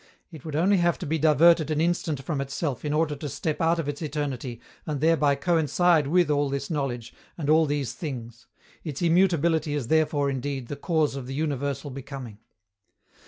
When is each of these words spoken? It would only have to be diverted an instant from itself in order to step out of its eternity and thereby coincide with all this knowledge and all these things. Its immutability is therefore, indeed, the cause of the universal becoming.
It 0.31 0.43
would 0.43 0.55
only 0.55 0.77
have 0.77 0.97
to 0.97 1.05
be 1.05 1.19
diverted 1.19 1.69
an 1.69 1.79
instant 1.79 2.23
from 2.23 2.41
itself 2.41 2.83
in 2.83 2.91
order 2.91 3.15
to 3.17 3.29
step 3.29 3.61
out 3.61 3.77
of 3.77 3.87
its 3.87 4.01
eternity 4.01 4.59
and 4.87 4.99
thereby 4.99 5.35
coincide 5.35 6.07
with 6.07 6.31
all 6.31 6.49
this 6.49 6.71
knowledge 6.71 7.13
and 7.37 7.51
all 7.51 7.67
these 7.67 7.93
things. 7.93 8.47
Its 8.83 9.03
immutability 9.03 9.75
is 9.75 9.89
therefore, 9.89 10.27
indeed, 10.27 10.69
the 10.69 10.75
cause 10.75 11.15
of 11.15 11.27
the 11.27 11.35
universal 11.35 11.91
becoming. 11.91 12.39